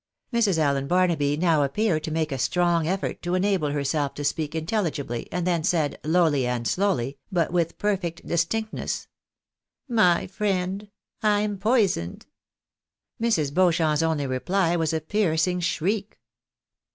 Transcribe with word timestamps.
Mrs. 0.33 0.57
Allen 0.57 0.87
Barnaby 0.87 1.37
now 1.37 1.61
appeared 1.61 2.03
to 2.05 2.09
make 2.09 2.31
a 2.31 2.39
strong 2.39 2.87
effort 2.87 3.21
to 3.21 3.35
enable 3.35 3.69
herself 3.69 4.15
to 4.15 4.23
speak 4.23 4.55
intelligibly, 4.55 5.27
and 5.31 5.45
then 5.45 5.63
said, 5.63 5.99
lowly 6.03 6.47
and 6.47 6.67
slowly, 6.67 7.19
but 7.31 7.53
with 7.53 7.77
perfect 7.77 8.25
distinctness 8.25 9.05
—"My 10.03 10.25
friend^ 10.25 10.89
I 11.21 11.41
am 11.41 11.59
poisoned!" 11.59 12.25
Mrs. 13.21 13.53
Beauchamp's 13.53 14.01
only 14.01 14.25
reply 14.25 14.75
was 14.75 14.91
a 14.91 15.01
piercing 15.01 15.59
shriek. 15.59 16.17